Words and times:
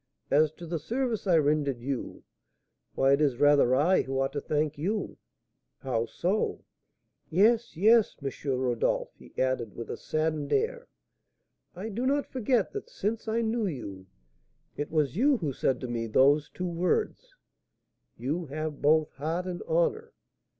As 0.31 0.51
to 0.53 0.65
the 0.65 0.79
service 0.79 1.27
I 1.27 1.37
rendered 1.37 1.79
you, 1.79 2.23
why, 2.95 3.11
it 3.13 3.21
is 3.21 3.37
rather 3.37 3.75
I 3.75 4.01
who 4.01 4.19
ought 4.19 4.33
to 4.33 4.41
thank 4.41 4.75
you." 4.75 5.19
"How 5.77 6.07
so?" 6.07 6.65
"Yes, 7.29 7.77
yes, 7.77 8.15
M. 8.19 8.31
Rodolph," 8.57 9.11
he 9.19 9.31
added, 9.37 9.75
with 9.75 9.91
a 9.91 9.97
saddened 9.97 10.51
air, 10.51 10.87
"I 11.75 11.89
do 11.89 12.07
not 12.07 12.25
forget 12.31 12.71
that, 12.73 12.89
since 12.89 13.27
I 13.27 13.43
knew 13.43 13.67
you, 13.67 14.07
it 14.75 14.89
was 14.89 15.15
you 15.15 15.37
who 15.37 15.53
said 15.53 15.79
to 15.81 15.87
me 15.87 16.07
those 16.07 16.49
two 16.49 16.65
words,'You 16.65 18.47
have 18.47 18.81
both 18.81 19.11
heart 19.11 19.45
and 19.45 19.61
honour!' 19.61 20.13